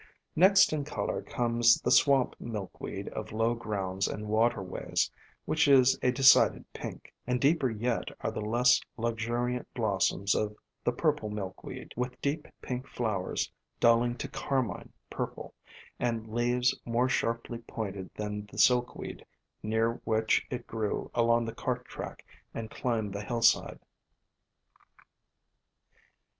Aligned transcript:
Next 0.35 0.73
in 0.73 0.83
color 0.83 1.21
comes 1.21 1.79
the 1.79 1.91
Swamp 1.91 2.35
Milkweed 2.39 3.09
of 3.09 3.31
low 3.31 3.53
grounds 3.53 4.07
and 4.07 4.27
waterways, 4.27 5.11
which 5.45 5.67
is 5.67 5.95
a 6.01 6.11
decided 6.11 6.65
pink; 6.73 7.13
and 7.27 7.39
deeper 7.39 7.69
yet 7.69 8.05
are 8.21 8.31
the 8.31 8.41
less 8.41 8.81
luxuriant 8.97 9.71
blossoms 9.75 10.33
of 10.33 10.55
the 10.83 10.91
Purple 10.91 11.29
Milkweed, 11.29 11.93
with 11.95 12.19
deep 12.19 12.47
pink 12.63 12.87
flowers 12.87 13.51
dull 13.79 14.01
ing 14.01 14.15
to 14.17 14.27
carmine 14.27 14.91
purple, 15.11 15.53
and 15.99 16.27
leaves 16.33 16.75
more 16.83 17.07
sharply 17.07 17.59
pointed 17.59 18.09
than 18.15 18.47
the 18.51 18.57
Silkweed 18.57 19.23
near 19.61 20.01
which 20.03 20.47
it 20.49 20.65
grew 20.65 21.11
along 21.13 21.45
the 21.45 21.53
cart 21.53 21.85
track 21.85 22.25
and 22.55 22.71
climbed 22.71 23.13
the 23.13 23.23
hillside. 23.23 23.77